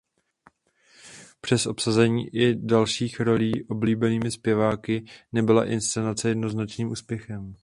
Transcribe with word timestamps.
Přes 1.41 1.65
obsazení 1.65 2.35
i 2.35 2.55
dalších 2.55 3.19
rolí 3.19 3.63
oblíbenými 3.63 4.31
zpěváky 4.31 5.05
nebyla 5.31 5.65
inscenace 5.65 6.29
jednoznačným 6.29 6.91
úspěchem. 6.91 7.55